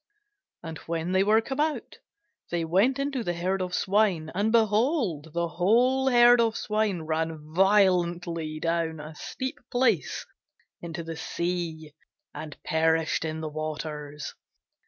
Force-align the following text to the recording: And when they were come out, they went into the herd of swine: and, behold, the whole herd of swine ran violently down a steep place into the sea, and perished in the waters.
And 0.63 0.79
when 0.89 1.11
they 1.11 1.23
were 1.23 1.41
come 1.41 1.59
out, 1.59 1.99
they 2.49 2.65
went 2.65 2.97
into 2.97 3.23
the 3.23 3.35
herd 3.35 3.61
of 3.61 3.75
swine: 3.75 4.31
and, 4.33 4.51
behold, 4.51 5.29
the 5.33 5.47
whole 5.47 6.09
herd 6.09 6.41
of 6.41 6.57
swine 6.57 7.03
ran 7.03 7.53
violently 7.53 8.59
down 8.59 8.99
a 8.99 9.13
steep 9.13 9.59
place 9.69 10.25
into 10.81 11.03
the 11.03 11.17
sea, 11.17 11.93
and 12.33 12.57
perished 12.63 13.23
in 13.23 13.41
the 13.41 13.47
waters. 13.49 14.33